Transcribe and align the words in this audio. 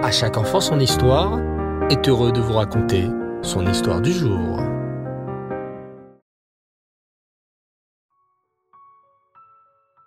À 0.00 0.12
chaque 0.12 0.36
enfant 0.36 0.60
son 0.60 0.78
histoire 0.78 1.40
est 1.90 2.08
heureux 2.08 2.30
de 2.30 2.40
vous 2.40 2.52
raconter 2.52 3.08
son 3.42 3.66
histoire 3.66 4.00
du 4.00 4.12
jour. 4.12 4.60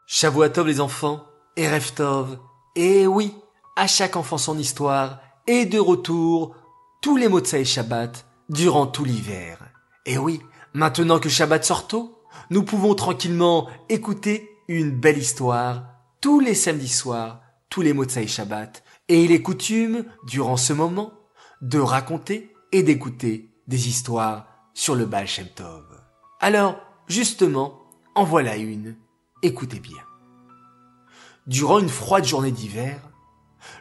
Shavuatov 0.07 0.67
les 0.67 0.79
enfants, 0.79 1.25
et 1.57 1.67
Reftov. 1.67 2.39
Et 2.77 3.05
oui, 3.05 3.35
à 3.75 3.85
chaque 3.85 4.15
enfant 4.15 4.37
son 4.37 4.58
histoire, 4.58 5.19
et 5.46 5.65
de 5.65 5.77
retour, 5.77 6.55
tous 7.01 7.17
les 7.17 7.28
mots 7.28 7.42
de 7.42 7.63
Shabbat, 7.63 8.26
durant 8.47 8.87
tout 8.87 9.03
l'hiver. 9.03 9.58
Et 10.05 10.17
oui, 10.17 10.42
maintenant 10.73 11.19
que 11.19 11.28
Shabbat 11.28 11.65
sort 11.65 11.87
tôt, 11.87 12.17
nous 12.49 12.63
pouvons 12.63 12.96
tranquillement 12.96 13.67
écouter 13.89 14.49
une 14.69 14.92
belle 14.92 15.17
histoire 15.17 15.83
tous 16.21 16.39
les 16.39 16.55
samedis 16.55 16.88
soirs, 16.88 17.41
tous 17.70 17.81
les 17.81 17.94
mots 17.94 18.05
de 18.05 18.12
Shabbat. 18.12 18.84
Et 19.12 19.25
il 19.25 19.34
est 19.34 19.41
coutume, 19.41 20.05
durant 20.26 20.55
ce 20.55 20.72
moment, 20.72 21.12
de 21.62 21.80
raconter 21.80 22.54
et 22.72 22.81
d'écouter 22.81 23.49
des 23.67 23.90
histoires 23.90 24.48
sur 24.73 24.95
le 24.95 25.05
Baal 25.05 25.27
Shem 25.27 25.48
Tov. 25.53 25.84
Alors, 26.40 26.80
justement, 27.09 27.77
en 28.16 28.23
voilà 28.23 28.55
une. 28.55 28.95
Écoutez 29.44 29.81
bien. 29.81 29.98
Durant 31.45 31.80
une 31.80 31.89
froide 31.89 32.23
journée 32.23 32.53
d'hiver, 32.53 33.02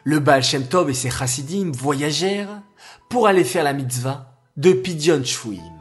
le 0.03 0.19
Baal 0.19 0.43
Shem 0.43 0.67
Tov 0.67 0.89
et 0.89 0.93
ses 0.93 1.09
chassidim 1.09 1.71
voyagèrent 1.71 2.61
pour 3.09 3.25
aller 3.25 3.45
faire 3.45 3.63
la 3.63 3.71
mitzvah 3.71 4.35
de 4.57 4.73
Pidyon 4.73 5.23
Shvuim. 5.23 5.79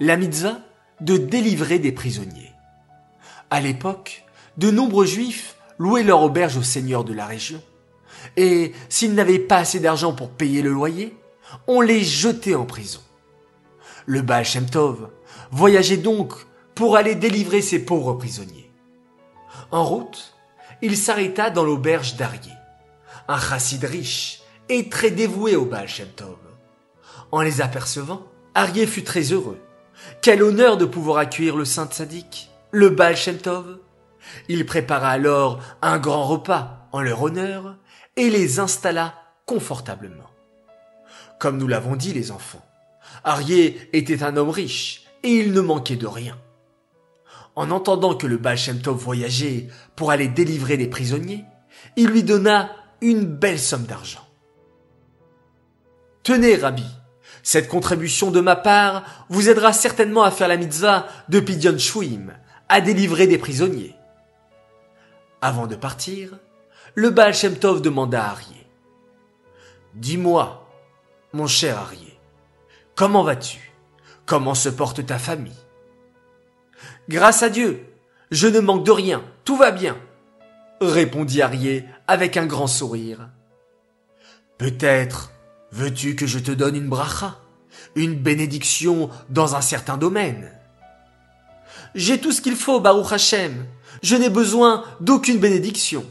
La 0.00 0.18
mitzvah 0.18 0.58
de 1.00 1.16
délivrer 1.16 1.78
des 1.78 1.92
prisonniers. 1.92 2.52
À 3.48 3.62
l'époque, 3.62 4.26
de 4.58 4.70
nombreux 4.70 5.06
juifs 5.06 5.56
louaient 5.78 6.02
leur 6.02 6.20
auberge 6.20 6.58
au 6.58 6.62
seigneur 6.62 7.04
de 7.04 7.14
la 7.14 7.24
région. 7.24 7.62
Et 8.36 8.72
s'ils 8.88 9.14
n'avaient 9.14 9.38
pas 9.38 9.58
assez 9.58 9.80
d'argent 9.80 10.12
pour 10.12 10.30
payer 10.30 10.62
le 10.62 10.70
loyer, 10.70 11.16
on 11.66 11.80
les 11.80 12.02
jetait 12.04 12.54
en 12.54 12.66
prison. 12.66 13.00
Le 14.06 14.22
Baal 14.22 14.44
voyageait 15.50 15.96
donc 15.96 16.32
pour 16.74 16.96
aller 16.96 17.14
délivrer 17.14 17.62
ces 17.62 17.84
pauvres 17.84 18.14
prisonniers. 18.14 18.70
En 19.70 19.84
route, 19.84 20.34
il 20.82 20.96
s'arrêta 20.96 21.50
dans 21.50 21.64
l'auberge 21.64 22.16
d'Arié, 22.16 22.52
un 23.28 23.40
chassid 23.40 23.82
riche 23.84 24.42
et 24.68 24.88
très 24.88 25.10
dévoué 25.10 25.56
au 25.56 25.64
Baal. 25.64 25.88
En 27.32 27.40
les 27.40 27.60
apercevant, 27.60 28.22
Arié 28.54 28.86
fut 28.86 29.04
très 29.04 29.32
heureux. 29.32 29.58
Quel 30.22 30.42
honneur 30.42 30.76
de 30.76 30.84
pouvoir 30.84 31.18
accueillir 31.18 31.56
le 31.56 31.64
saint 31.64 31.88
sadique, 31.90 32.50
le 32.70 32.90
Baal. 32.90 33.16
Il 34.48 34.66
prépara 34.66 35.10
alors 35.10 35.60
un 35.82 35.98
grand 35.98 36.24
repas 36.24 36.88
en 36.92 37.00
leur 37.00 37.22
honneur 37.22 37.76
et 38.16 38.30
les 38.30 38.58
installa 38.58 39.14
confortablement. 39.44 40.30
Comme 41.38 41.58
nous 41.58 41.68
l'avons 41.68 41.96
dit 41.96 42.12
les 42.12 42.30
enfants, 42.30 42.64
Arié 43.24 43.88
était 43.92 44.22
un 44.22 44.36
homme 44.36 44.50
riche 44.50 45.04
et 45.22 45.30
il 45.30 45.52
ne 45.52 45.60
manquait 45.60 45.96
de 45.96 46.06
rien. 46.06 46.38
En 47.54 47.70
entendant 47.70 48.14
que 48.14 48.26
le 48.26 48.36
Baal 48.36 48.58
voyageait 48.84 49.68
pour 49.94 50.10
aller 50.10 50.28
délivrer 50.28 50.76
des 50.76 50.88
prisonniers, 50.88 51.44
il 51.96 52.08
lui 52.08 52.22
donna 52.22 52.70
une 53.00 53.24
belle 53.24 53.58
somme 53.58 53.84
d'argent. 53.84 54.26
Tenez, 56.22 56.56
Rabbi, 56.56 56.86
cette 57.42 57.68
contribution 57.68 58.30
de 58.30 58.40
ma 58.40 58.56
part 58.56 59.04
vous 59.28 59.48
aidera 59.48 59.72
certainement 59.72 60.24
à 60.24 60.30
faire 60.30 60.48
la 60.48 60.56
mitzvah 60.56 61.06
de 61.28 61.40
Pidyon 61.40 61.78
Shvuim, 61.78 62.32
à 62.68 62.80
délivrer 62.80 63.26
des 63.26 63.38
prisonniers. 63.38 63.94
Avant 65.40 65.66
de 65.66 65.76
partir, 65.76 66.38
le 66.96 67.10
Baal 67.10 67.34
Shem 67.34 67.56
Tov 67.56 67.82
demanda 67.82 68.24
à 68.24 68.30
Arié. 68.30 68.66
Dis-moi, 69.94 70.66
mon 71.34 71.46
cher 71.46 71.78
Arié, 71.78 72.18
comment 72.94 73.22
vas-tu? 73.22 73.70
Comment 74.24 74.54
se 74.54 74.70
porte 74.70 75.04
ta 75.04 75.18
famille? 75.18 75.52
Grâce 77.10 77.42
à 77.42 77.50
Dieu, 77.50 77.84
je 78.30 78.48
ne 78.48 78.60
manque 78.60 78.84
de 78.84 78.90
rien, 78.90 79.22
tout 79.44 79.56
va 79.56 79.72
bien, 79.72 79.98
répondit 80.80 81.42
Arié 81.42 81.84
avec 82.06 82.38
un 82.38 82.46
grand 82.46 82.66
sourire. 82.66 83.28
Peut-être 84.56 85.32
veux-tu 85.72 86.16
que 86.16 86.26
je 86.26 86.38
te 86.38 86.50
donne 86.50 86.76
une 86.76 86.88
bracha, 86.88 87.38
une 87.94 88.14
bénédiction 88.14 89.10
dans 89.28 89.54
un 89.54 89.60
certain 89.60 89.98
domaine? 89.98 90.50
J'ai 91.94 92.18
tout 92.18 92.32
ce 92.32 92.40
qu'il 92.40 92.56
faut, 92.56 92.80
Baruch 92.80 93.12
Hashem. 93.12 93.66
Je 94.02 94.16
n'ai 94.16 94.30
besoin 94.30 94.82
d'aucune 95.00 95.38
bénédiction. 95.38 96.06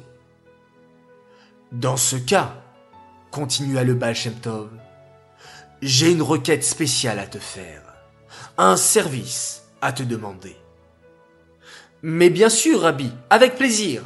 Dans 1.72 1.98
ce 1.98 2.16
cas, 2.16 2.54
continua 3.32 3.84
le 3.84 3.96
Baal 3.96 4.16
Shem 4.16 4.36
Tov, 4.36 4.70
j'ai 5.82 6.12
une 6.12 6.22
requête 6.22 6.64
spéciale 6.64 7.20
à 7.20 7.28
te 7.28 7.40
faire, 7.40 7.82
un 8.58 8.78
service 8.78 9.64
à 9.82 9.92
te 9.92 10.04
demander. 10.04 10.56
Mais 12.02 12.30
bien 12.30 12.50
sûr, 12.50 12.82
Rabbi, 12.82 13.12
avec 13.30 13.56
plaisir, 13.56 14.04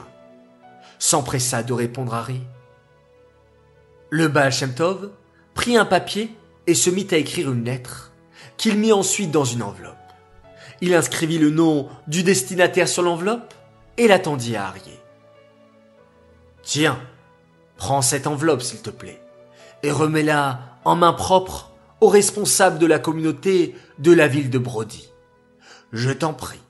s'empressa 1.00 1.64
de 1.64 1.74
répondre 1.74 2.14
Harry. 2.14 2.42
Le 4.10 4.30
Baal 4.30 4.52
Shem 4.52 4.74
Tov 4.74 5.12
prit 5.54 5.78
un 5.78 5.86
papier 5.86 6.34
et 6.66 6.76
se 6.76 6.90
mit 6.90 7.08
à 7.12 7.18
écrire 7.18 7.52
une 7.52 7.66
lettre 7.66 8.14
qu'il 8.58 8.78
mit 8.78 8.94
ensuite 8.94 9.32
dans 9.32 9.46
une 9.46 9.64
enveloppe. 9.64 9.96
Il 10.82 10.94
inscrivit 10.94 11.40
le 11.40 11.50
nom 11.50 11.90
du 12.08 12.24
destinataire 12.24 12.88
sur 12.88 13.04
l'enveloppe 13.04 13.54
et 13.98 14.08
l'attendit 14.08 14.56
à 14.56 14.68
Arié. 14.68 14.98
Tiens, 16.64 17.00
prends 17.80 18.02
cette 18.04 18.28
enveloppe 18.28 18.62
s'il 18.62 18.82
te 18.82 18.92
plaît 18.92 19.24
et 19.82 19.92
remets-la 19.92 20.60
en 20.86 20.96
main 20.96 21.14
propre 21.14 21.72
au 22.02 22.08
responsable 22.08 22.78
de 22.78 22.86
la 22.86 23.00
communauté 23.00 23.76
de 23.98 24.12
la 24.12 24.28
ville 24.28 24.50
de 24.50 24.60
Brody. 24.60 25.10
Je 25.92 26.12
t'en 26.12 26.34
prie, 26.34 26.62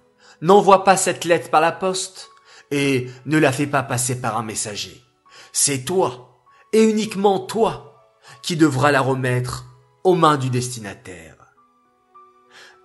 n'envoie 0.41 0.83
pas 0.83 0.95
cette 0.95 1.25
lettre 1.25 1.49
par 1.49 1.61
la 1.61 1.71
poste 1.71 2.29
et 2.71 3.09
ne 3.25 3.37
la 3.37 3.51
fais 3.51 3.67
pas 3.67 3.83
passer 3.83 4.21
par 4.21 4.37
un 4.37 4.43
messager. 4.43 5.03
C'est 5.51 5.83
toi, 5.83 6.45
et 6.71 6.83
uniquement 6.83 7.39
toi, 7.39 8.13
qui 8.43 8.55
devras 8.55 8.91
la 8.91 9.01
remettre 9.01 9.65
aux 10.03 10.15
mains 10.15 10.37
du 10.37 10.51
destinataire. 10.51 11.35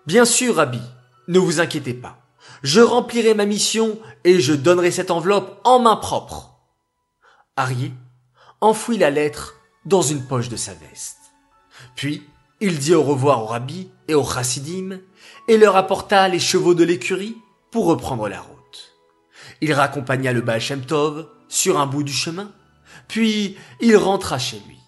Bien 0.07 0.25
sûr, 0.25 0.57
Rabbi, 0.57 0.81
ne 1.29 1.39
vous 1.39 1.61
inquiétez 1.61 1.95
pas. 1.95 2.19
Je 2.63 2.81
remplirai 2.81 3.35
ma 3.35 3.45
mission 3.45 3.99
et 4.25 4.41
je 4.41 4.55
donnerai 4.55 4.91
cette 4.91 5.11
enveloppe 5.11 5.61
en 5.65 5.79
main 5.79 5.97
propre. 5.97 6.55
Arié 7.57 7.93
enfouit 8.65 8.99
la 8.99 9.11
lettre 9.11 9.57
dans 9.85 10.03
une 10.03 10.25
poche 10.25 10.49
de 10.49 10.57
sa 10.57 10.73
veste. 10.75 11.19
Puis, 11.95 12.27
il 12.61 12.79
dit 12.79 12.95
au 12.95 13.03
revoir 13.03 13.43
au 13.43 13.47
rabbi 13.47 13.91
et 14.09 14.15
au 14.15 14.25
chassidim 14.25 15.01
et 15.49 15.59
leur 15.59 15.77
apporta 15.77 16.29
les 16.29 16.39
chevaux 16.39 16.75
de 16.75 16.85
l'écurie 16.85 17.37
pour 17.71 17.87
reprendre 17.87 18.29
la 18.29 18.41
route. 18.41 18.55
Il 19.61 19.73
raccompagna 19.73 20.33
le 20.33 20.41
Baal 20.41 20.63
sur 21.49 21.79
un 21.79 21.87
bout 21.87 22.03
du 22.03 22.13
chemin, 22.13 22.53
puis 23.07 23.57
il 23.81 23.97
rentra 23.97 24.39
chez 24.39 24.61
lui. 24.67 24.79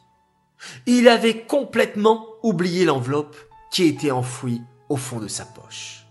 Il 0.87 1.09
avait 1.09 1.43
complètement 1.43 2.27
oublié 2.43 2.85
l'enveloppe 2.85 3.37
qui 3.71 3.85
était 3.85 4.11
enfouie 4.11 4.63
au 4.89 4.97
fond 4.97 5.21
de 5.21 5.29
sa 5.29 5.45
poche. 5.45 6.07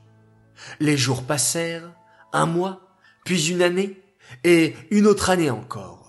Les 0.79 0.97
jours 0.97 1.23
passèrent, 1.23 1.91
un 2.31 2.45
mois, 2.45 2.81
puis 3.23 3.49
une 3.49 3.61
année, 3.61 4.01
et 4.43 4.75
une 4.91 5.07
autre 5.07 5.29
année 5.29 5.49
encore. 5.49 6.04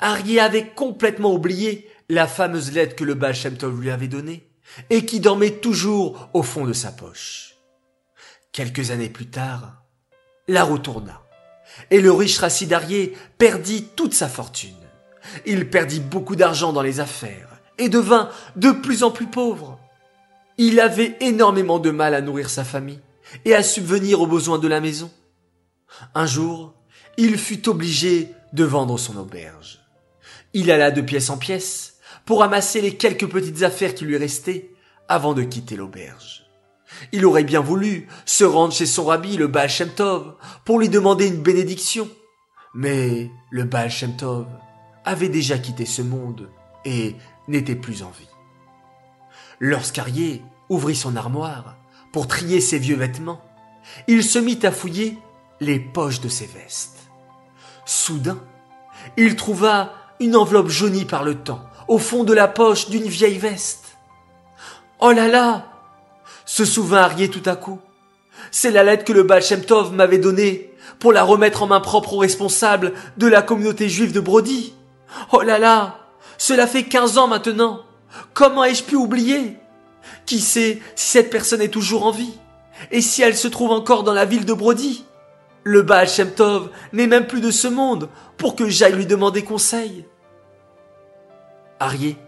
Harry 0.00 0.40
avait 0.40 0.68
complètement 0.68 1.32
oublié 1.32 1.88
la 2.08 2.26
fameuse 2.26 2.72
lettre 2.72 2.96
que 2.96 3.04
le 3.04 3.14
Baal 3.14 3.34
Shem 3.34 3.56
Tov 3.56 3.80
lui 3.80 3.90
avait 3.90 4.08
donnée, 4.08 4.48
et 4.90 5.04
qui 5.04 5.20
dormait 5.20 5.58
toujours 5.58 6.28
au 6.32 6.42
fond 6.42 6.64
de 6.64 6.72
sa 6.72 6.90
poche. 6.90 7.56
Quelques 8.52 8.90
années 8.90 9.08
plus 9.08 9.30
tard, 9.30 9.82
la 10.48 10.64
retourna, 10.64 11.22
et 11.90 12.00
le 12.00 12.12
riche 12.12 12.38
Rassidarié 12.38 13.16
perdit 13.38 13.84
toute 13.96 14.14
sa 14.14 14.28
fortune. 14.28 14.74
Il 15.46 15.70
perdit 15.70 16.00
beaucoup 16.00 16.36
d'argent 16.36 16.72
dans 16.72 16.82
les 16.82 17.00
affaires, 17.00 17.48
et 17.78 17.88
devint 17.88 18.30
de 18.56 18.70
plus 18.70 19.02
en 19.02 19.10
plus 19.10 19.26
pauvre. 19.26 19.80
Il 20.58 20.78
avait 20.78 21.16
énormément 21.20 21.78
de 21.78 21.90
mal 21.90 22.14
à 22.14 22.20
nourrir 22.20 22.48
sa 22.48 22.64
famille 22.64 23.00
et 23.44 23.54
à 23.54 23.62
subvenir 23.62 24.20
aux 24.20 24.26
besoins 24.26 24.58
de 24.58 24.68
la 24.68 24.80
maison. 24.80 25.10
Un 26.14 26.26
jour, 26.26 26.74
il 27.16 27.38
fut 27.38 27.68
obligé 27.68 28.32
de 28.54 28.64
vendre 28.64 28.98
son 28.98 29.16
auberge. 29.16 29.80
Il 30.54 30.70
alla 30.70 30.92
de 30.92 31.00
pièce 31.00 31.28
en 31.28 31.36
pièce 31.36 31.98
pour 32.24 32.42
amasser 32.42 32.80
les 32.80 32.96
quelques 32.96 33.28
petites 33.28 33.62
affaires 33.62 33.94
qui 33.94 34.04
lui 34.04 34.16
restaient 34.16 34.70
avant 35.08 35.34
de 35.34 35.42
quitter 35.42 35.76
l'auberge. 35.76 36.46
Il 37.10 37.26
aurait 37.26 37.44
bien 37.44 37.60
voulu 37.60 38.06
se 38.24 38.44
rendre 38.44 38.72
chez 38.72 38.86
son 38.86 39.06
rabbi, 39.06 39.36
le 39.36 39.48
Baal 39.48 39.70
Tov, 39.96 40.36
pour 40.64 40.78
lui 40.78 40.88
demander 40.88 41.26
une 41.26 41.42
bénédiction. 41.42 42.08
Mais 42.74 43.30
le 43.50 43.64
Baal 43.64 43.90
Tov 44.16 44.46
avait 45.04 45.28
déjà 45.28 45.58
quitté 45.58 45.84
ce 45.84 46.02
monde 46.02 46.48
et 46.84 47.16
n'était 47.48 47.74
plus 47.74 48.04
en 48.04 48.10
vie. 48.10 48.28
Lorsqu'Arié 49.58 50.42
ouvrit 50.68 50.96
son 50.96 51.16
armoire 51.16 51.76
pour 52.12 52.28
trier 52.28 52.60
ses 52.60 52.78
vieux 52.78 52.96
vêtements, 52.96 53.42
il 54.06 54.22
se 54.22 54.38
mit 54.38 54.60
à 54.62 54.70
fouiller 54.70 55.18
les 55.60 55.80
poches 55.80 56.20
de 56.20 56.28
ses 56.28 56.46
vestes. 56.46 57.03
Soudain, 57.84 58.38
il 59.16 59.36
trouva 59.36 59.92
une 60.20 60.36
enveloppe 60.36 60.68
jaunie 60.68 61.04
par 61.04 61.24
le 61.24 61.34
temps, 61.34 61.62
au 61.88 61.98
fond 61.98 62.24
de 62.24 62.32
la 62.32 62.48
poche 62.48 62.88
d'une 62.88 63.08
vieille 63.08 63.38
veste. 63.38 63.96
Oh 65.00 65.12
là 65.12 65.28
là 65.28 65.66
se 66.44 66.64
souvint 66.64 66.98
Arié 66.98 67.28
tout 67.28 67.42
à 67.46 67.56
coup. 67.56 67.80
C'est 68.50 68.70
la 68.70 68.84
lettre 68.84 69.04
que 69.04 69.12
le 69.12 69.22
Baal 69.22 69.42
Shem 69.42 69.64
Tov 69.64 69.92
m'avait 69.92 70.18
donnée 70.18 70.72
pour 70.98 71.12
la 71.12 71.22
remettre 71.22 71.62
en 71.62 71.66
main 71.66 71.80
propre 71.80 72.12
aux 72.14 72.18
responsables 72.18 72.92
de 73.16 73.26
la 73.26 73.42
communauté 73.42 73.88
juive 73.88 74.12
de 74.12 74.20
Brody. 74.20 74.74
Oh 75.32 75.42
là 75.42 75.58
là 75.58 75.98
Cela 76.38 76.66
fait 76.66 76.84
quinze 76.84 77.18
ans 77.18 77.28
maintenant. 77.28 77.80
Comment 78.34 78.64
ai-je 78.64 78.84
pu 78.84 78.96
oublier? 78.96 79.56
Qui 80.26 80.40
sait 80.40 80.80
si 80.94 81.10
cette 81.10 81.30
personne 81.30 81.62
est 81.62 81.68
toujours 81.68 82.06
en 82.06 82.10
vie? 82.10 82.34
Et 82.90 83.00
si 83.00 83.22
elle 83.22 83.36
se 83.36 83.48
trouve 83.48 83.70
encore 83.70 84.02
dans 84.02 84.12
la 84.12 84.24
ville 84.24 84.44
de 84.44 84.54
Brody? 84.54 85.04
Le 85.64 85.80
Baal 85.80 86.08
n'est 86.92 87.06
même 87.06 87.26
plus 87.26 87.40
de 87.40 87.50
ce 87.50 87.68
monde 87.68 88.10
pour 88.36 88.54
que 88.54 88.68
j'aille 88.68 88.94
lui 88.94 89.06
demander 89.06 89.42
conseil. 89.42 90.06
Arié 91.80 92.18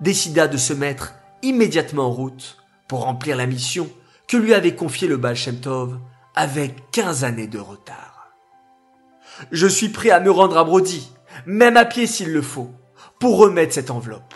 décida 0.00 0.48
de 0.48 0.56
se 0.56 0.72
mettre 0.72 1.14
immédiatement 1.42 2.06
en 2.06 2.10
route 2.10 2.56
pour 2.88 3.04
remplir 3.04 3.36
la 3.36 3.46
mission 3.46 3.88
que 4.26 4.38
lui 4.38 4.54
avait 4.54 4.74
confiée 4.74 5.08
le 5.08 5.18
Baal 5.18 5.36
Shem 5.36 5.60
Tov 5.60 5.98
avec 6.34 6.90
quinze 6.90 7.22
années 7.24 7.46
de 7.46 7.58
retard. 7.58 8.30
Je 9.52 9.66
suis 9.66 9.90
prêt 9.90 10.10
à 10.10 10.20
me 10.20 10.30
rendre 10.30 10.56
à 10.56 10.64
Brody, 10.64 11.12
même 11.44 11.76
à 11.76 11.84
pied 11.84 12.06
s'il 12.06 12.32
le 12.32 12.42
faut, 12.42 12.70
pour 13.18 13.38
remettre 13.38 13.74
cette 13.74 13.90
enveloppe. 13.90 14.34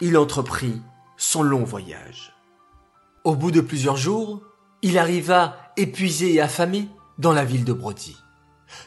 Il 0.00 0.18
entreprit 0.18 0.82
son 1.16 1.42
long 1.42 1.64
voyage. 1.64 2.34
Au 3.24 3.36
bout 3.36 3.50
de 3.50 3.60
plusieurs 3.60 3.96
jours, 3.96 4.42
il 4.82 4.98
arriva 4.98 5.56
épuisé 5.76 6.34
et 6.34 6.40
affamé 6.40 6.88
dans 7.20 7.32
la 7.32 7.44
ville 7.44 7.64
de 7.64 7.72
Brody. 7.72 8.16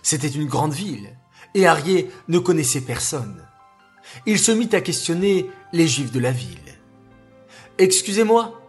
C'était 0.02 0.28
une 0.28 0.48
grande 0.48 0.74
ville, 0.74 1.16
et 1.54 1.68
Arié 1.68 2.10
ne 2.28 2.40
connaissait 2.40 2.82
personne. 2.82 3.46
Il 4.26 4.40
se 4.40 4.52
mit 4.52 4.70
à 4.74 4.82
questionner 4.82 5.50
les 5.72 5.88
juifs 5.88 6.12
de 6.12 6.20
la 6.20 6.32
ville. 6.32 6.58
Excusez-moi, 7.78 8.60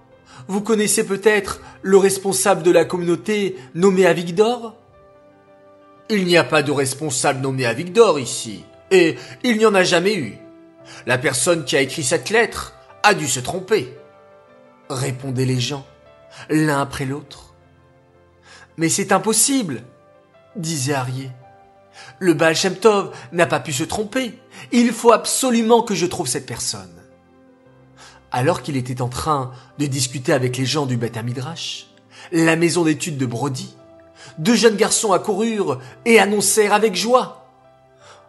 vous 0.49 0.61
connaissez 0.61 1.07
peut-être 1.07 1.61
le 1.83 1.97
responsable 1.97 2.63
de 2.63 2.71
la 2.71 2.85
communauté 2.85 3.57
nommé 3.75 4.07
Avigdor 4.07 4.77
Il 6.11 6.27
n'y 6.27 6.37
a 6.37 6.45
pas 6.45 6.63
de 6.63 6.73
responsable 6.73 7.41
nommé 7.41 7.65
Avigdor 7.65 8.19
ici, 8.19 8.65
et 8.91 9.17
il 9.43 9.57
n'y 9.57 9.67
en 9.67 9.75
a 9.75 9.85
jamais 9.85 10.15
eu. 10.15 10.39
La 11.07 11.17
personne 11.17 11.65
qui 11.65 11.77
a 11.77 11.81
écrit 11.81 12.05
cette 12.05 12.29
lettre 12.29 12.75
a 13.03 13.15
dû 13.15 13.27
se 13.27 13.41
tromper. 13.41 13.97
Répondaient 14.91 15.47
les 15.47 15.61
gens, 15.61 15.87
l'un 16.51 16.81
après 16.83 17.07
l'autre. 17.07 17.54
Mais 18.77 18.89
c'est 18.89 19.13
impossible, 19.13 19.83
disait 20.57 20.95
Arié. 20.95 21.31
Le 22.19 22.35
Baal 22.35 22.57
n'a 23.33 23.47
pas 23.47 23.61
pu 23.61 23.73
se 23.73 23.85
tromper. 23.85 24.39
Il 24.73 24.93
faut 24.93 25.13
absolument 25.13 25.83
que 25.83 25.95
je 25.95 26.07
trouve 26.07 26.27
cette 26.27 26.47
personne. 26.47 26.91
Alors 28.33 28.63
qu'il 28.63 28.77
était 28.77 29.01
en 29.01 29.09
train 29.09 29.53
de 29.79 29.87
discuter 29.87 30.33
avec 30.33 30.57
les 30.57 30.67
gens 30.67 30.87
du 30.87 30.97
Beth 30.97 31.23
Midrash, 31.23 31.87
la 32.33 32.57
maison 32.57 32.83
d'études 32.83 33.17
de 33.17 33.27
Brody, 33.27 33.77
deux 34.39 34.57
jeunes 34.57 34.77
garçons 34.77 35.13
accoururent 35.13 35.81
et 36.05 36.19
annoncèrent 36.19 36.73
avec 36.73 36.97
joie. 36.97 37.47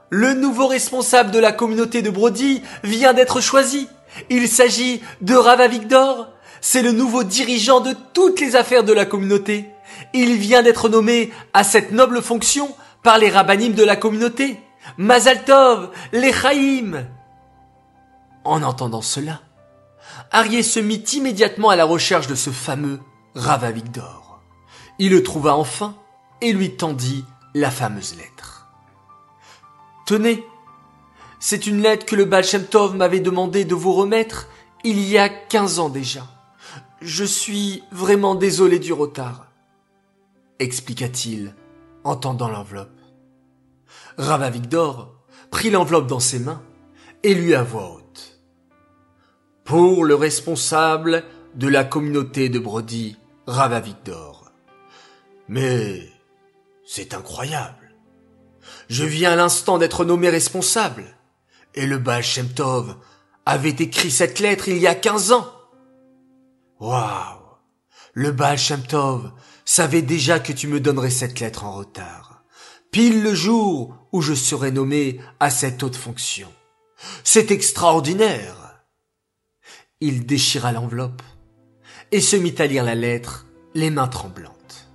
Le 0.09 0.33
nouveau 0.33 0.67
responsable 0.67 1.31
de 1.31 1.39
la 1.39 1.51
communauté 1.51 2.03
de 2.03 2.11
Brody 2.11 2.61
vient 2.83 3.13
d'être 3.13 3.41
choisi. 3.41 3.87
Il 4.29 4.47
s'agit 4.47 5.01
de 5.21 5.35
Rava 5.35 5.67
Victor. 5.67 6.29
C'est 6.61 6.83
le 6.83 6.91
nouveau 6.91 7.23
dirigeant 7.23 7.79
de 7.79 7.95
toutes 8.13 8.39
les 8.39 8.55
affaires 8.55 8.83
de 8.83 8.93
la 8.93 9.05
communauté. 9.05 9.74
Il 10.13 10.35
vient 10.35 10.63
d'être 10.63 10.89
nommé 10.89 11.31
à 11.53 11.63
cette 11.63 11.91
noble 11.91 12.21
fonction 12.21 12.75
par 13.03 13.17
les 13.17 13.29
rabbinim 13.29 13.73
de 13.73 13.83
la 13.83 13.95
communauté. 13.95 14.59
Mazaltov, 14.97 15.91
les. 16.11 16.33
En 18.43 18.61
entendant 18.61 19.01
cela, 19.01 19.41
Arié 20.31 20.63
se 20.63 20.79
mit 20.79 21.03
immédiatement 21.13 21.69
à 21.69 21.75
la 21.75 21.85
recherche 21.85 22.27
de 22.27 22.35
ce 22.35 22.49
fameux 22.51 22.99
Victor. 23.73 24.41
Il 24.99 25.11
le 25.11 25.23
trouva 25.23 25.55
enfin 25.55 25.95
et 26.41 26.53
lui 26.53 26.77
tendit 26.77 27.25
la 27.53 27.71
fameuse 27.71 28.15
lettre. 28.15 28.67
Tenez, 30.05 30.45
c'est 31.39 31.67
une 31.67 31.81
lettre 31.81 32.05
que 32.05 32.15
le 32.15 32.25
Baal 32.25 32.45
m'avait 32.95 33.19
demandé 33.19 33.65
de 33.65 33.75
vous 33.75 33.93
remettre 33.93 34.47
il 34.83 34.99
y 34.99 35.17
a 35.17 35.29
quinze 35.29 35.79
ans 35.79 35.89
déjà. 35.89 36.27
Je 37.01 37.23
suis 37.23 37.83
vraiment 37.91 38.35
désolé 38.35 38.79
du 38.79 38.93
retard, 38.93 39.47
expliqua-t-il 40.59 41.53
en 42.03 42.15
tendant 42.15 42.49
l'enveloppe. 42.49 42.99
Rava 44.17 44.49
Victor 44.49 45.13
prit 45.51 45.69
l'enveloppe 45.69 46.07
dans 46.07 46.19
ses 46.19 46.39
mains 46.39 46.63
et 47.23 47.33
lui 47.33 47.55
à 47.55 47.63
voix 47.63 47.91
haute. 47.91 48.39
Pour 49.63 50.05
le 50.05 50.15
responsable 50.15 51.23
de 51.55 51.67
la 51.67 51.83
communauté 51.83 52.49
de 52.49 52.59
Brody, 52.59 53.17
Rava 53.47 53.79
Victor. 53.79 54.51
Mais 55.47 56.09
c'est 56.85 57.13
incroyable. 57.13 57.95
Je 58.89 59.03
viens 59.03 59.31
à 59.31 59.35
l'instant 59.35 59.77
d'être 59.77 60.05
nommé 60.05 60.29
responsable. 60.29 61.17
Et 61.73 61.87
le 61.87 61.97
Baal 61.97 62.23
avait 63.45 63.69
écrit 63.69 64.11
cette 64.11 64.39
lettre 64.39 64.69
il 64.69 64.77
y 64.77 64.87
a 64.87 64.95
quinze 64.95 65.31
ans. 65.31 65.51
Waouh! 66.79 67.41
Le 68.13 68.31
Baal 68.31 68.57
savait 69.65 70.03
déjà 70.03 70.39
que 70.39 70.53
tu 70.53 70.67
me 70.67 70.79
donnerais 70.79 71.09
cette 71.09 71.39
lettre 71.39 71.65
en 71.65 71.73
retard. 71.73 72.43
Pile 72.91 73.23
le 73.23 73.33
jour 73.33 74.07
où 74.11 74.21
je 74.21 74.33
serai 74.33 74.71
nommé 74.71 75.19
à 75.39 75.49
cette 75.49 75.83
haute 75.83 75.95
fonction. 75.95 76.47
C'est 77.23 77.51
extraordinaire. 77.51 78.85
Il 79.99 80.25
déchira 80.25 80.71
l'enveloppe 80.71 81.23
et 82.11 82.21
se 82.21 82.35
mit 82.35 82.55
à 82.59 82.67
lire 82.67 82.83
la 82.83 82.95
lettre, 82.95 83.47
les 83.73 83.89
mains 83.89 84.07
tremblantes. 84.07 84.87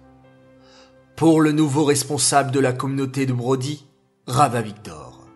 Pour 1.16 1.40
le 1.40 1.52
nouveau 1.52 1.84
responsable 1.84 2.50
de 2.50 2.60
la 2.60 2.72
communauté 2.72 3.26
de 3.26 3.32
Brody, 3.32 3.86
Rava 4.26 4.62
Victor. 4.62 5.26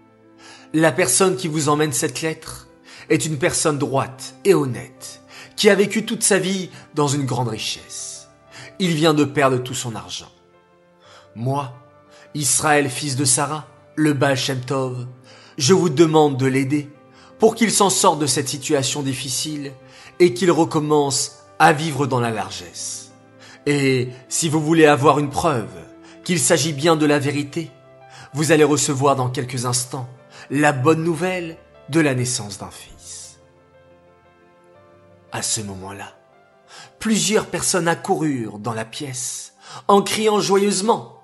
La 0.73 0.93
personne 0.93 1.37
qui 1.37 1.49
vous 1.49 1.69
emmène 1.69 1.93
cette 1.93 2.23
lettre 2.23 2.69
est 3.11 3.27
une 3.27 3.39
personne 3.39 3.79
droite 3.79 4.37
et 4.45 4.55
honnête, 4.55 5.21
qui 5.57 5.69
a 5.69 5.75
vécu 5.75 6.07
toute 6.07 6.23
sa 6.23 6.39
vie 6.39 6.71
dans 6.95 7.09
une 7.09 7.27
grande 7.27 7.49
richesse. 7.49 8.14
Il 8.79 8.95
vient 8.95 9.15
de 9.15 9.25
perdre 9.25 9.59
tout 9.59 9.75
son 9.75 9.95
argent. 9.95 10.31
Moi, 11.35 11.73
Israël 12.35 12.89
fils 12.91 13.17
de 13.17 13.25
Sarah, 13.25 13.67
le 13.97 14.13
Baal 14.13 14.37
Shem 14.37 14.61
Tov, 14.61 15.07
je 15.59 15.75
vous 15.75 15.89
demande 15.89 16.37
de 16.37 16.47
l'aider 16.47 16.91
pour 17.39 17.55
qu'il 17.55 17.71
s'en 17.71 17.91
sorte 17.91 18.19
de 18.19 18.27
cette 18.27 18.49
situation 18.49 19.03
difficile 19.03 19.73
et 20.19 20.35
qu'il 20.35 20.51
recommence 20.51 21.45
à 21.59 21.73
vivre 21.73 22.07
dans 22.07 22.21
la 22.21 22.31
largesse. 22.31 23.13
Et 23.67 24.09
si 24.29 24.49
vous 24.49 24.61
voulez 24.61 24.87
avoir 24.87 25.19
une 25.19 25.31
preuve 25.31 25.71
qu'il 26.25 26.39
s'agit 26.39 26.73
bien 26.73 26.97
de 26.97 27.07
la 27.07 27.19
vérité, 27.19 27.71
vous 28.33 28.53
allez 28.53 28.65
recevoir 28.65 29.17
dans 29.17 29.31
quelques 29.31 29.67
instants 29.67 30.09
la 30.51 30.73
bonne 30.73 31.05
nouvelle 31.05 31.57
de 31.89 32.01
la 32.01 32.15
naissance 32.15 32.59
d'un 32.59 32.71
fils. 32.71 33.39
À 35.33 35.43
ce 35.43 35.61
moment-là, 35.61 36.17
plusieurs 37.05 37.45
personnes 37.45 37.87
accoururent 37.87 38.59
dans 38.59 38.73
la 38.73 38.87
pièce 38.87 39.53
en 39.89 40.01
criant 40.01 40.41
joyeusement 40.41 41.21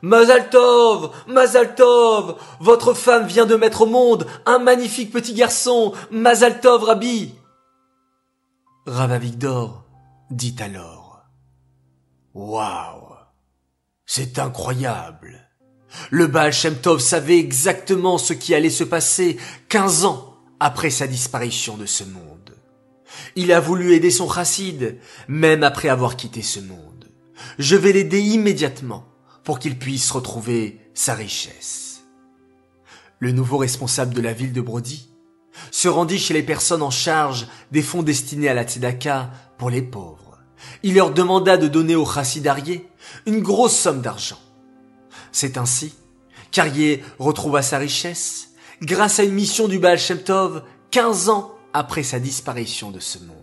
Mazaltov, 0.00 1.10
Mazaltov, 1.26 2.36
votre 2.60 2.94
femme 2.94 3.26
vient 3.26 3.44
de 3.44 3.56
mettre 3.56 3.80
au 3.80 3.86
monde 3.86 4.28
un 4.46 4.60
magnifique 4.60 5.10
petit 5.10 5.34
garçon, 5.34 5.92
Mazaltov 6.12 6.84
Rabbi. 6.84 7.34
Ravavigdor 8.86 9.82
dit 10.30 10.54
alors 10.60 11.24
Waouh, 12.34 13.16
c'est 14.06 14.38
incroyable. 14.38 15.50
Le 16.10 16.28
Baal 16.28 16.52
Shem 16.52 16.76
Tov 16.76 17.00
savait 17.00 17.40
exactement 17.40 18.18
ce 18.18 18.34
qui 18.34 18.54
allait 18.54 18.70
se 18.70 18.84
passer 18.84 19.36
quinze 19.68 20.04
ans 20.04 20.36
après 20.60 20.90
sa 20.90 21.08
disparition 21.08 21.76
de 21.76 21.86
ce 21.86 22.04
monde. 22.04 22.41
Il 23.36 23.52
a 23.52 23.60
voulu 23.60 23.94
aider 23.94 24.10
son 24.10 24.30
chassid, 24.30 24.98
même 25.28 25.62
après 25.62 25.88
avoir 25.88 26.16
quitté 26.16 26.42
ce 26.42 26.60
monde. 26.60 27.08
Je 27.58 27.76
vais 27.76 27.92
l'aider 27.92 28.20
immédiatement 28.20 29.04
pour 29.44 29.58
qu'il 29.58 29.78
puisse 29.78 30.10
retrouver 30.10 30.80
sa 30.94 31.14
richesse. 31.14 32.02
Le 33.18 33.32
nouveau 33.32 33.58
responsable 33.58 34.14
de 34.14 34.20
la 34.20 34.32
ville 34.32 34.52
de 34.52 34.60
Brody 34.60 35.08
se 35.70 35.88
rendit 35.88 36.18
chez 36.18 36.34
les 36.34 36.42
personnes 36.42 36.82
en 36.82 36.90
charge 36.90 37.46
des 37.70 37.82
fonds 37.82 38.02
destinés 38.02 38.48
à 38.48 38.54
la 38.54 38.64
tzedaka 38.64 39.30
pour 39.58 39.70
les 39.70 39.82
pauvres. 39.82 40.38
Il 40.82 40.94
leur 40.94 41.12
demanda 41.12 41.56
de 41.56 41.68
donner 41.68 41.94
au 41.94 42.06
chassidarié 42.06 42.88
une 43.26 43.40
grosse 43.40 43.76
somme 43.76 44.00
d'argent. 44.00 44.40
C'est 45.30 45.56
ainsi 45.56 45.94
qu'Arié 46.50 47.02
retrouva 47.18 47.62
sa 47.62 47.78
richesse 47.78 48.50
grâce 48.80 49.18
à 49.18 49.24
une 49.24 49.34
mission 49.34 49.68
du 49.68 49.78
Baal 49.78 49.98
Shem 49.98 50.18
Tov 50.18 50.62
15 50.90 51.28
ans 51.28 51.51
après 51.72 52.02
sa 52.02 52.20
disparition 52.20 52.90
de 52.90 53.00
ce 53.00 53.18
monde. 53.18 53.36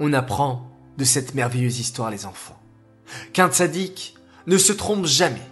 On 0.00 0.12
apprend 0.12 0.70
de 0.96 1.04
cette 1.04 1.34
merveilleuse 1.34 1.80
histoire 1.80 2.10
les 2.10 2.26
enfants 2.26 2.58
qu'un 3.32 3.48
tzaddik 3.48 4.14
ne 4.46 4.58
se 4.58 4.72
trompe 4.72 5.06
jamais. 5.06 5.46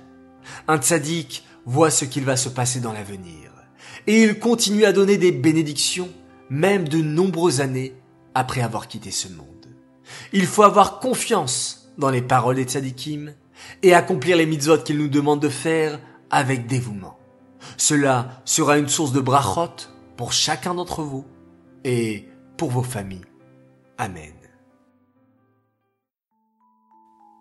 Un 0.69 0.79
tzaddik 0.79 1.45
voit 1.65 1.91
ce 1.91 2.05
qu'il 2.05 2.25
va 2.25 2.37
se 2.37 2.49
passer 2.49 2.81
dans 2.81 2.93
l'avenir 2.93 3.51
et 4.07 4.23
il 4.23 4.39
continue 4.39 4.85
à 4.85 4.93
donner 4.93 5.17
des 5.17 5.33
bénédictions, 5.33 6.09
même 6.49 6.89
de 6.89 6.99
nombreuses 6.99 7.61
années 7.61 7.95
après 8.35 8.61
avoir 8.61 8.89
quitté 8.89 9.11
ce 9.11 9.29
monde. 9.29 9.47
Il 10.33 10.47
faut 10.47 10.63
avoir 10.63 11.01
confiance 11.01 11.91
dans 11.99 12.11
les 12.11 12.23
paroles 12.23 12.57
des 12.57 12.65
tzadikim 12.65 13.33
et 13.83 13.95
accomplir 13.95 14.37
les 14.37 14.47
mitzvot 14.47 14.79
qu'il 14.79 14.99
nous 14.99 15.09
demande 15.09 15.41
de 15.41 15.49
faire 15.49 15.99
avec 16.31 16.67
dévouement. 16.67 17.19
Cela 17.77 18.43
sera 18.45 18.79
une 18.79 18.89
source 18.89 19.13
de 19.13 19.21
brachot 19.21 19.89
pour 20.17 20.33
chacun 20.33 20.75
d'entre 20.75 21.03
vous 21.03 21.25
et 21.85 22.29
pour 22.57 22.71
vos 22.71 22.83
familles. 22.83 23.25
Amen. 23.99 24.35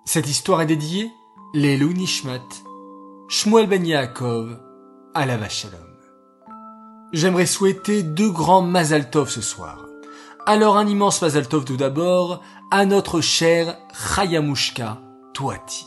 Cette 0.05 0.27
histoire 0.27 0.61
est 0.61 0.67
dédiée 0.67 1.11
les 1.53 1.77
Nishmat, 1.77 2.47
Shmuel 3.29 3.67
Ben 3.67 3.85
Yaakov, 3.85 4.59
la 5.15 5.49
Shalom. 5.49 5.79
J'aimerais 7.13 7.45
souhaiter 7.45 8.03
deux 8.03 8.29
grands 8.29 8.61
Mazal 8.61 9.09
Tov 9.09 9.29
ce 9.29 9.41
soir. 9.41 9.85
Alors 10.45 10.77
un 10.77 10.85
immense 10.85 11.21
Mazal 11.21 11.47
Tov 11.47 11.63
tout 11.63 11.77
d'abord 11.77 12.41
à 12.71 12.85
notre 12.85 13.21
cher 13.21 13.77
Chayamushka 13.93 14.99
Toati. 15.33 15.85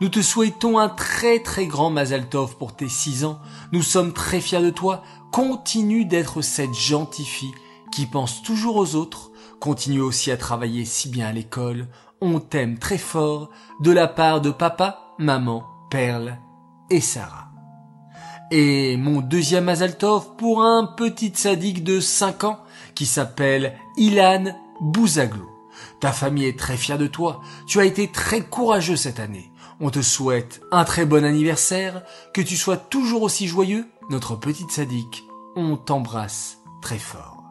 Nous 0.00 0.08
te 0.08 0.22
souhaitons 0.22 0.78
un 0.78 0.88
très 0.88 1.40
très 1.40 1.66
grand 1.66 1.90
Mazal 1.90 2.28
Tov 2.28 2.56
pour 2.56 2.74
tes 2.74 2.88
six 2.88 3.24
ans. 3.24 3.40
Nous 3.72 3.82
sommes 3.82 4.12
très 4.12 4.40
fiers 4.40 4.62
de 4.62 4.70
toi. 4.70 5.02
Continue 5.32 6.04
d'être 6.04 6.42
cette 6.42 6.74
gentille 6.74 7.24
fille 7.24 7.54
qui 7.90 8.04
pense 8.04 8.42
toujours 8.42 8.76
aux 8.76 8.96
autres. 8.96 9.30
Continue 9.60 10.02
aussi 10.02 10.30
à 10.30 10.36
travailler 10.36 10.84
si 10.84 11.08
bien 11.08 11.28
à 11.28 11.32
l'école. 11.32 11.88
On 12.20 12.38
t'aime 12.38 12.78
très 12.78 12.98
fort 12.98 13.48
de 13.80 13.92
la 13.92 14.08
part 14.08 14.42
de 14.42 14.50
papa, 14.50 15.14
maman, 15.18 15.64
Perle 15.90 16.36
et 16.90 17.00
Sarah. 17.00 17.48
Et 18.50 18.98
mon 18.98 19.22
deuxième 19.22 19.64
Mazaltov 19.64 20.36
pour 20.36 20.62
un 20.62 20.84
petit 20.84 21.32
sadique 21.34 21.82
de 21.82 21.98
5 21.98 22.44
ans 22.44 22.58
qui 22.94 23.06
s'appelle 23.06 23.78
Ilan 23.96 24.54
Bouzaglou. 24.82 25.48
Ta 26.00 26.12
famille 26.12 26.44
est 26.44 26.58
très 26.58 26.76
fière 26.76 26.98
de 26.98 27.06
toi. 27.06 27.40
Tu 27.66 27.80
as 27.80 27.86
été 27.86 28.12
très 28.12 28.42
courageux 28.42 28.96
cette 28.96 29.18
année. 29.18 29.50
On 29.80 29.88
te 29.88 30.02
souhaite 30.02 30.60
un 30.72 30.84
très 30.84 31.06
bon 31.06 31.24
anniversaire, 31.24 32.02
que 32.34 32.42
tu 32.42 32.56
sois 32.56 32.76
toujours 32.76 33.22
aussi 33.22 33.48
joyeux, 33.48 33.88
notre 34.10 34.36
petite 34.36 34.70
sadique. 34.70 35.24
On 35.56 35.76
t'embrasse 35.76 36.58
très 36.80 36.98
fort. 36.98 37.44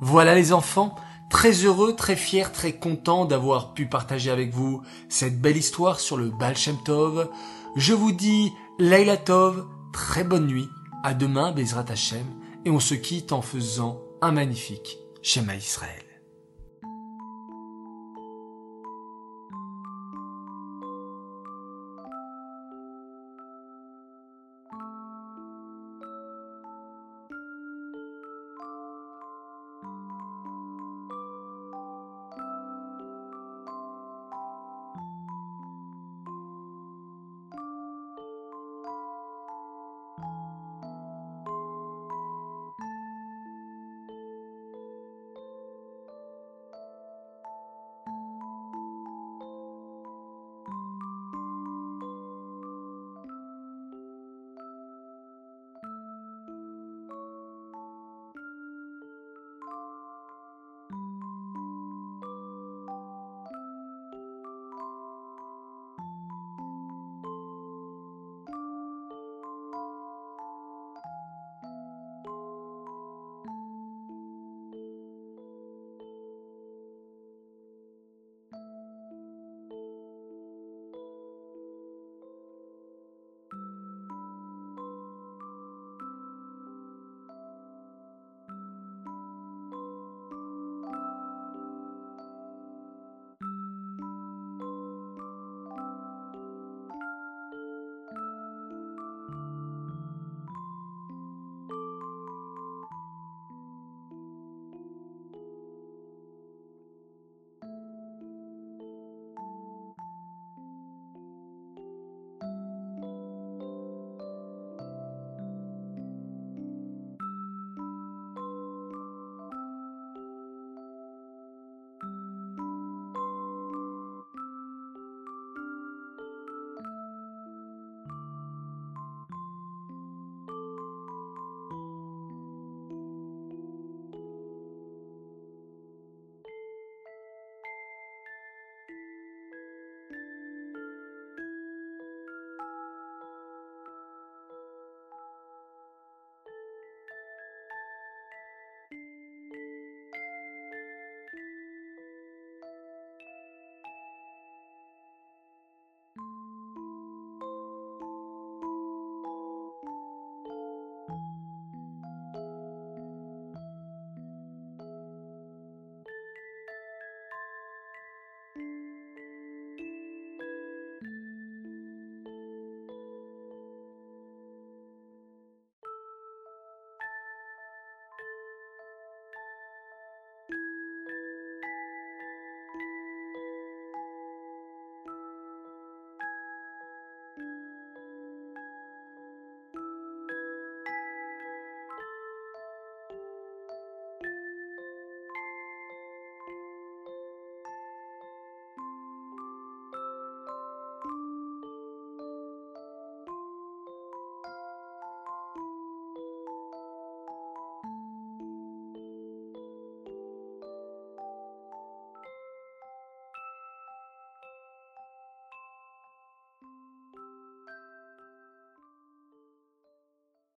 Voilà 0.00 0.34
les 0.34 0.52
enfants, 0.52 0.96
très 1.30 1.52
heureux, 1.52 1.94
très 1.94 2.16
fier, 2.16 2.52
très 2.52 2.72
content 2.78 3.24
d'avoir 3.24 3.72
pu 3.74 3.86
partager 3.86 4.30
avec 4.30 4.52
vous 4.52 4.82
cette 5.08 5.40
belle 5.40 5.56
histoire 5.56 6.00
sur 6.00 6.16
le 6.16 6.30
Baal 6.30 6.56
Shem 6.56 6.76
Tov. 6.84 7.30
Je 7.76 7.94
vous 7.94 8.12
dis 8.12 8.52
Laila 8.78 9.16
Tov, 9.16 9.66
très 9.92 10.24
bonne 10.24 10.46
nuit, 10.46 10.68
à 11.04 11.14
demain 11.14 11.52
Bezrat 11.52 11.86
Hashem, 11.88 12.26
et 12.64 12.70
on 12.70 12.80
se 12.80 12.94
quitte 12.94 13.32
en 13.32 13.42
faisant 13.42 14.00
un 14.20 14.32
magnifique 14.32 14.98
Shema 15.22 15.54
Israël. 15.54 16.01